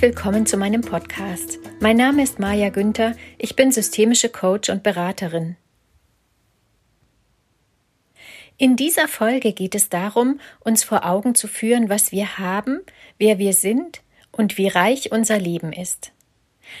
willkommen 0.00 0.46
zu 0.46 0.56
meinem 0.56 0.80
Podcast. 0.80 1.58
Mein 1.80 1.98
Name 1.98 2.22
ist 2.22 2.38
Maja 2.38 2.70
Günther, 2.70 3.14
ich 3.36 3.56
bin 3.56 3.72
systemische 3.72 4.30
Coach 4.30 4.70
und 4.70 4.82
Beraterin. 4.82 5.56
In 8.56 8.76
dieser 8.76 9.08
Folge 9.08 9.52
geht 9.52 9.74
es 9.74 9.90
darum, 9.90 10.40
uns 10.60 10.82
vor 10.82 11.04
Augen 11.04 11.34
zu 11.34 11.46
führen, 11.46 11.90
was 11.90 12.12
wir 12.12 12.38
haben, 12.38 12.80
wer 13.18 13.38
wir 13.38 13.52
sind 13.52 14.00
und 14.30 14.56
wie 14.56 14.68
reich 14.68 15.12
unser 15.12 15.38
Leben 15.38 15.72
ist. 15.72 16.12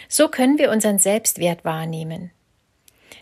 So 0.08 0.28
können 0.28 0.58
wir 0.58 0.70
unseren 0.70 0.98
Selbstwert 0.98 1.64
wahrnehmen. 1.64 2.30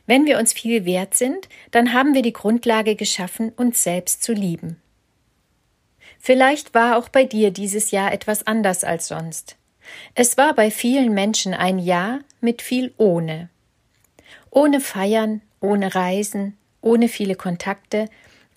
Wenn 0.06 0.26
wir 0.26 0.38
uns 0.38 0.52
viel 0.52 0.84
wert 0.84 1.14
sind, 1.14 1.48
dann 1.72 1.92
haben 1.92 2.14
wir 2.14 2.22
die 2.22 2.32
Grundlage 2.32 2.96
geschaffen, 2.96 3.50
uns 3.56 3.82
selbst 3.82 4.22
zu 4.22 4.34
lieben. 4.34 4.80
Vielleicht 6.18 6.74
war 6.74 6.96
auch 6.96 7.08
bei 7.08 7.24
dir 7.24 7.50
dieses 7.50 7.90
Jahr 7.90 8.12
etwas 8.12 8.46
anders 8.46 8.84
als 8.84 9.08
sonst. 9.08 9.56
Es 10.14 10.36
war 10.36 10.54
bei 10.54 10.70
vielen 10.70 11.12
Menschen 11.14 11.54
ein 11.54 11.78
Jahr 11.78 12.20
mit 12.40 12.62
viel 12.62 12.92
ohne. 12.96 13.48
Ohne 14.50 14.80
Feiern, 14.80 15.42
ohne 15.60 15.94
Reisen, 15.94 16.56
ohne 16.80 17.08
viele 17.08 17.34
Kontakte, 17.34 18.06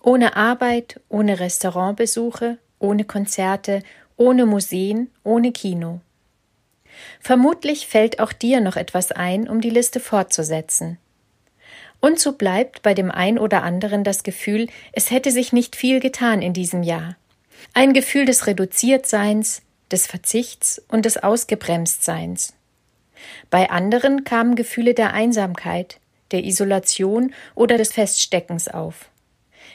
ohne 0.01 0.35
Arbeit, 0.35 0.99
ohne 1.09 1.39
Restaurantbesuche, 1.39 2.57
ohne 2.79 3.05
Konzerte, 3.05 3.81
ohne 4.17 4.45
Museen, 4.45 5.09
ohne 5.23 5.51
Kino. 5.51 6.01
Vermutlich 7.19 7.87
fällt 7.87 8.19
auch 8.19 8.33
dir 8.33 8.61
noch 8.61 8.75
etwas 8.75 9.11
ein, 9.11 9.47
um 9.49 9.61
die 9.61 9.69
Liste 9.69 9.99
fortzusetzen. 9.99 10.97
Und 11.99 12.19
so 12.19 12.33
bleibt 12.33 12.81
bei 12.81 12.93
dem 12.93 13.09
ein 13.09 13.39
oder 13.39 13.63
anderen 13.63 14.03
das 14.03 14.23
Gefühl, 14.23 14.67
es 14.91 15.09
hätte 15.09 15.31
sich 15.31 15.53
nicht 15.53 15.75
viel 15.75 15.99
getan 15.99 16.41
in 16.41 16.53
diesem 16.53 16.83
Jahr. 16.83 17.15
Ein 17.73 17.93
Gefühl 17.93 18.25
des 18.25 18.45
Reduziertseins, 18.45 19.62
des 19.93 20.07
Verzichts 20.07 20.81
und 20.89 21.05
des 21.05 21.17
Ausgebremstseins. 21.17 22.53
Bei 23.49 23.69
anderen 23.69 24.25
kamen 24.25 24.55
Gefühle 24.55 24.93
der 24.93 25.13
Einsamkeit, 25.13 25.99
der 26.31 26.43
Isolation 26.43 27.33
oder 27.55 27.77
des 27.77 27.93
Feststeckens 27.93 28.67
auf. 28.67 29.09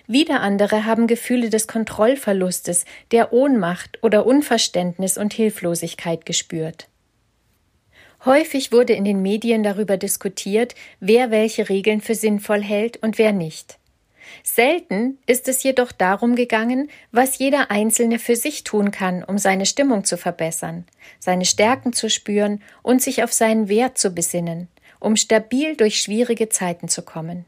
Wieder 0.07 0.41
andere 0.41 0.85
haben 0.85 1.07
Gefühle 1.07 1.51
des 1.51 1.67
Kontrollverlustes, 1.67 2.85
der 3.13 3.33
Ohnmacht 3.33 4.03
oder 4.03 4.27
Unverständnis 4.27 5.17
und 5.17 5.33
Hilflosigkeit 5.33 6.27
gespürt. 6.27 6.89
Häufig 8.25 8.73
wurde 8.73 8.95
in 8.95 9.05
den 9.05 9.23
Medien 9.23 9.63
darüber 9.63 9.97
diskutiert, 9.97 10.75
wer 10.99 11.31
welche 11.31 11.69
Regeln 11.69 12.01
für 12.01 12.15
sinnvoll 12.15 12.63
hält 12.63 12.97
und 13.03 13.19
wer 13.19 13.33
nicht. 13.33 13.79
Selten 14.43 15.19
ist 15.27 15.49
es 15.49 15.63
jedoch 15.63 15.93
darum 15.93 16.35
gegangen, 16.35 16.91
was 17.13 17.39
jeder 17.39 17.71
Einzelne 17.71 18.19
für 18.19 18.37
sich 18.37 18.65
tun 18.65 18.91
kann, 18.91 19.23
um 19.25 19.39
seine 19.39 19.67
Stimmung 19.67 20.05
zu 20.05 20.17
verbessern, 20.17 20.85
seine 21.19 21.45
Stärken 21.45 21.93
zu 21.93 22.11
spüren 22.11 22.63
und 22.83 23.03
sich 23.03 23.23
auf 23.23 23.33
seinen 23.33 23.69
Wert 23.69 23.99
zu 23.99 24.11
besinnen, 24.11 24.69
um 25.01 25.17
stabil 25.17 25.77
durch 25.77 26.01
schwierige 26.01 26.49
Zeiten 26.49 26.89
zu 26.89 27.03
kommen. 27.03 27.45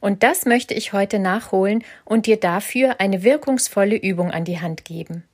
Und 0.00 0.22
das 0.22 0.44
möchte 0.46 0.74
ich 0.74 0.92
heute 0.92 1.18
nachholen 1.18 1.84
und 2.04 2.26
dir 2.26 2.38
dafür 2.38 3.00
eine 3.00 3.24
wirkungsvolle 3.24 3.96
Übung 3.96 4.30
an 4.30 4.44
die 4.44 4.60
Hand 4.60 4.84
geben. 4.84 5.24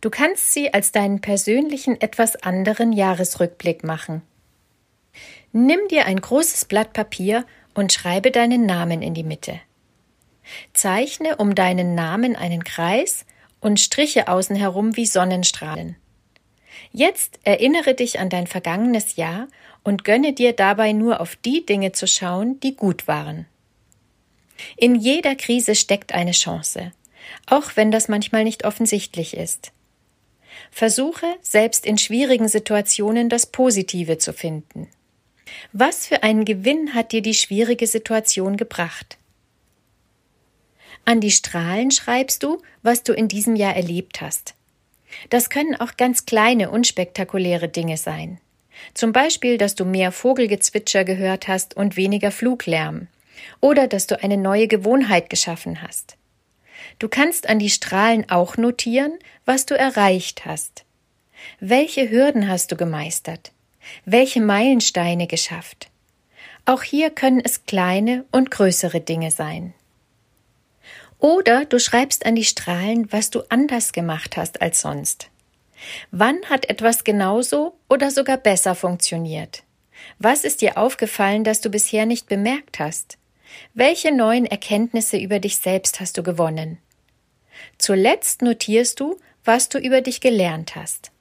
Du 0.00 0.10
kannst 0.10 0.52
sie 0.52 0.72
als 0.72 0.92
deinen 0.92 1.20
persönlichen 1.20 2.00
etwas 2.00 2.36
anderen 2.36 2.92
Jahresrückblick 2.92 3.84
machen. 3.84 4.22
Nimm 5.52 5.80
dir 5.88 6.06
ein 6.06 6.20
großes 6.20 6.66
Blatt 6.66 6.92
Papier 6.92 7.44
und 7.74 7.92
schreibe 7.92 8.30
deinen 8.30 8.66
Namen 8.66 9.02
in 9.02 9.14
die 9.14 9.22
Mitte. 9.22 9.60
Zeichne 10.72 11.36
um 11.36 11.54
deinen 11.54 11.94
Namen 11.94 12.36
einen 12.36 12.64
Kreis 12.64 13.24
und 13.60 13.80
Striche 13.80 14.28
außen 14.28 14.56
herum 14.56 14.96
wie 14.96 15.06
Sonnenstrahlen. 15.06 15.96
Jetzt 16.92 17.40
erinnere 17.44 17.94
dich 17.94 18.18
an 18.18 18.28
dein 18.28 18.46
vergangenes 18.46 19.16
Jahr 19.16 19.48
und 19.82 20.04
gönne 20.04 20.32
dir 20.32 20.52
dabei 20.52 20.92
nur 20.92 21.20
auf 21.20 21.36
die 21.36 21.64
Dinge 21.64 21.92
zu 21.92 22.06
schauen, 22.06 22.60
die 22.60 22.76
gut 22.76 23.08
waren. 23.08 23.46
In 24.76 24.94
jeder 24.94 25.34
Krise 25.34 25.74
steckt 25.74 26.12
eine 26.12 26.32
Chance, 26.32 26.92
auch 27.46 27.72
wenn 27.74 27.90
das 27.90 28.08
manchmal 28.08 28.44
nicht 28.44 28.64
offensichtlich 28.64 29.36
ist. 29.36 29.72
Versuche, 30.70 31.26
selbst 31.42 31.86
in 31.86 31.98
schwierigen 31.98 32.48
Situationen 32.48 33.28
das 33.28 33.46
Positive 33.46 34.18
zu 34.18 34.32
finden. 34.32 34.88
Was 35.72 36.06
für 36.06 36.22
einen 36.22 36.44
Gewinn 36.44 36.94
hat 36.94 37.12
dir 37.12 37.22
die 37.22 37.34
schwierige 37.34 37.86
Situation 37.86 38.56
gebracht? 38.56 39.18
An 41.08 41.20
die 41.20 41.30
Strahlen 41.30 41.92
schreibst 41.92 42.42
du, 42.42 42.60
was 42.82 43.04
du 43.04 43.12
in 43.12 43.28
diesem 43.28 43.54
Jahr 43.54 43.76
erlebt 43.76 44.20
hast. 44.20 44.54
Das 45.30 45.50
können 45.50 45.76
auch 45.76 45.96
ganz 45.96 46.26
kleine, 46.26 46.68
unspektakuläre 46.70 47.68
Dinge 47.68 47.96
sein. 47.96 48.40
Zum 48.92 49.12
Beispiel, 49.12 49.56
dass 49.56 49.76
du 49.76 49.84
mehr 49.84 50.10
Vogelgezwitscher 50.10 51.04
gehört 51.04 51.46
hast 51.46 51.76
und 51.76 51.96
weniger 51.96 52.32
Fluglärm. 52.32 53.06
Oder 53.60 53.86
dass 53.86 54.08
du 54.08 54.20
eine 54.20 54.36
neue 54.36 54.66
Gewohnheit 54.66 55.30
geschaffen 55.30 55.80
hast. 55.80 56.16
Du 56.98 57.08
kannst 57.08 57.48
an 57.48 57.60
die 57.60 57.70
Strahlen 57.70 58.28
auch 58.28 58.56
notieren, 58.56 59.12
was 59.44 59.64
du 59.64 59.78
erreicht 59.78 60.44
hast. 60.44 60.84
Welche 61.60 62.10
Hürden 62.10 62.48
hast 62.48 62.72
du 62.72 62.76
gemeistert? 62.76 63.52
Welche 64.04 64.40
Meilensteine 64.40 65.28
geschafft? 65.28 65.88
Auch 66.64 66.82
hier 66.82 67.10
können 67.10 67.40
es 67.44 67.64
kleine 67.64 68.24
und 68.32 68.50
größere 68.50 69.00
Dinge 69.00 69.30
sein. 69.30 69.72
Oder 71.18 71.64
du 71.64 71.78
schreibst 71.78 72.26
an 72.26 72.34
die 72.34 72.44
Strahlen, 72.44 73.10
was 73.12 73.30
du 73.30 73.42
anders 73.48 73.92
gemacht 73.92 74.36
hast 74.36 74.60
als 74.60 74.80
sonst. 74.80 75.30
Wann 76.10 76.38
hat 76.48 76.68
etwas 76.68 77.04
genauso 77.04 77.76
oder 77.88 78.10
sogar 78.10 78.36
besser 78.36 78.74
funktioniert? 78.74 79.62
Was 80.18 80.44
ist 80.44 80.60
dir 80.60 80.78
aufgefallen, 80.78 81.44
das 81.44 81.60
du 81.60 81.70
bisher 81.70 82.06
nicht 82.06 82.28
bemerkt 82.28 82.78
hast? 82.78 83.18
Welche 83.74 84.12
neuen 84.12 84.46
Erkenntnisse 84.46 85.16
über 85.16 85.38
dich 85.38 85.58
selbst 85.58 86.00
hast 86.00 86.18
du 86.18 86.22
gewonnen? 86.22 86.78
Zuletzt 87.78 88.42
notierst 88.42 89.00
du, 89.00 89.18
was 89.44 89.68
du 89.68 89.78
über 89.78 90.00
dich 90.00 90.20
gelernt 90.20 90.76
hast. 90.76 91.12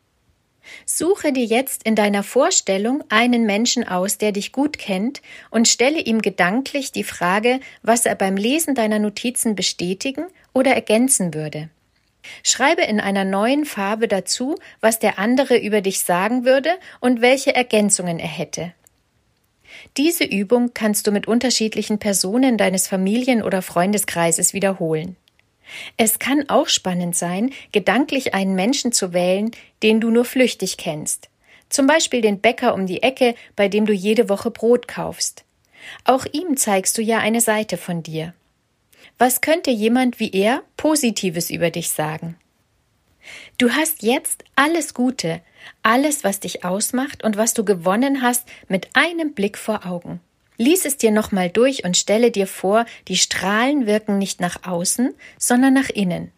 Suche 0.86 1.32
dir 1.32 1.46
jetzt 1.46 1.84
in 1.84 1.96
deiner 1.96 2.24
Vorstellung 2.24 3.04
einen 3.10 3.46
Menschen 3.46 3.88
aus, 3.88 4.18
der 4.18 4.32
dich 4.32 4.52
gut 4.52 4.78
kennt, 4.78 5.22
und 5.50 5.68
stelle 5.68 6.00
ihm 6.00 6.22
gedanklich 6.22 6.92
die 6.92 7.04
Frage, 7.04 7.60
was 7.82 8.06
er 8.06 8.16
beim 8.16 8.38
Lesen 8.38 8.76
deiner 8.76 9.00
Notizen 9.00 9.56
bestätigen 9.56 10.26
oder 10.54 10.74
ergänzen 10.74 11.34
würde. 11.34 11.70
Schreibe 12.44 12.82
in 12.82 13.00
einer 13.00 13.24
neuen 13.24 13.66
Farbe 13.66 14.08
dazu, 14.08 14.56
was 14.82 15.00
der 15.00 15.20
andere 15.20 15.58
über 15.58 15.82
dich 15.82 16.00
sagen 16.00 16.46
würde 16.46 16.72
und 17.00 17.22
welche 17.22 17.56
Ergänzungen 17.56 18.20
er 18.20 18.28
hätte. 18.28 18.74
Diese 19.98 20.24
Übung 20.24 20.74
kannst 20.74 21.08
du 21.08 21.12
mit 21.12 21.28
unterschiedlichen 21.28 22.00
Personen 22.00 22.58
deines 22.58 22.88
Familien- 22.88 23.44
oder 23.44 23.62
Freundeskreises 23.62 24.54
wiederholen. 24.54 25.16
Es 25.98 26.20
kann 26.20 26.50
auch 26.50 26.68
spannend 26.68 27.16
sein, 27.16 27.52
gedanklich 27.72 28.34
einen 28.34 28.56
Menschen 28.56 28.92
zu 28.92 29.14
wählen, 29.14 29.52
den 29.84 30.00
du 30.00 30.10
nur 30.10 30.26
flüchtig 30.26 30.78
kennst. 30.78 31.30
Zum 31.70 31.88
Beispiel 31.88 32.22
den 32.22 32.40
Bäcker 32.40 32.74
um 32.74 32.86
die 32.86 33.04
Ecke, 33.04 33.36
bei 33.56 33.68
dem 33.68 33.86
du 33.86 33.94
jede 33.94 34.30
Woche 34.30 34.52
Brot 34.52 34.88
kaufst. 34.88 35.44
Auch 36.04 36.26
ihm 36.32 36.58
zeigst 36.58 36.98
du 36.98 37.02
ja 37.02 37.20
eine 37.20 37.42
Seite 37.42 37.78
von 37.78 38.04
dir. 38.04 38.34
Was 39.18 39.42
könnte 39.42 39.72
jemand 39.72 40.20
wie 40.20 40.32
er 40.32 40.64
Positives 40.78 41.50
über 41.50 41.70
dich 41.70 41.90
sagen? 41.90 42.38
Du 43.58 43.72
hast 43.72 44.04
jetzt 44.04 44.44
alles 44.56 44.94
Gute, 44.94 45.42
alles, 45.84 46.24
was 46.24 46.40
dich 46.40 46.64
ausmacht 46.64 47.24
und 47.24 47.38
was 47.38 47.54
du 47.54 47.64
gewonnen 47.66 48.22
hast, 48.22 48.48
mit 48.68 48.90
einem 48.94 49.34
Blick 49.34 49.58
vor 49.58 49.86
Augen. 49.86 50.20
Lies 50.58 50.86
es 50.86 50.98
dir 50.98 51.12
nochmal 51.12 51.50
durch 51.50 51.84
und 51.84 51.98
stelle 51.98 52.32
dir 52.32 52.48
vor, 52.48 52.86
die 53.08 53.18
Strahlen 53.18 53.86
wirken 53.86 54.18
nicht 54.18 54.40
nach 54.40 54.64
außen, 54.64 55.14
sondern 55.38 55.74
nach 55.74 55.90
innen. 55.90 56.32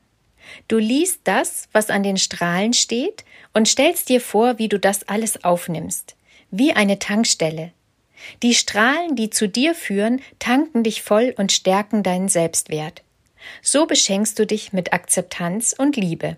Du 0.68 0.78
liest 0.78 1.22
das, 1.26 1.68
was 1.72 1.90
an 1.90 2.04
den 2.04 2.18
Strahlen 2.18 2.74
steht, 2.74 3.26
und 3.54 3.68
stellst 3.68 4.10
dir 4.10 4.22
vor, 4.22 4.60
wie 4.60 4.70
du 4.70 4.80
das 4.80 5.08
alles 5.08 5.44
aufnimmst, 5.44 6.16
wie 6.52 6.74
eine 6.74 7.00
Tankstelle. 7.00 7.72
Die 8.44 8.54
Strahlen, 8.54 9.16
die 9.16 9.30
zu 9.30 9.48
dir 9.48 9.76
führen, 9.76 10.22
tanken 10.40 10.84
dich 10.84 11.02
voll 11.02 11.34
und 11.38 11.52
stärken 11.52 12.04
deinen 12.04 12.30
Selbstwert. 12.30 13.04
So 13.62 13.86
beschenkst 13.86 14.38
du 14.40 14.46
dich 14.46 14.74
mit 14.74 14.94
Akzeptanz 14.94 15.74
und 15.78 15.96
Liebe. 15.96 16.38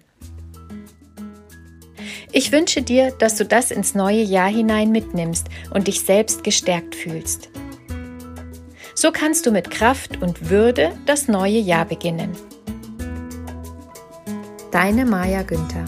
Ich 2.32 2.52
wünsche 2.52 2.82
dir, 2.82 3.12
dass 3.12 3.36
du 3.36 3.46
das 3.46 3.72
ins 3.72 3.96
neue 3.96 4.22
Jahr 4.22 4.50
hinein 4.50 4.92
mitnimmst 4.92 5.48
und 5.74 5.88
dich 5.88 6.02
selbst 6.02 6.44
gestärkt 6.44 6.96
fühlst. 6.96 7.50
So 9.02 9.14
kannst 9.14 9.46
du 9.46 9.52
mit 9.52 9.72
Kraft 9.72 10.22
und 10.22 10.50
Würde 10.50 10.92
das 11.06 11.30
neue 11.30 11.58
Jahr 11.58 11.86
beginnen. 11.86 12.36
Deine 14.74 15.06
Maja 15.06 15.42
Günther 15.44 15.86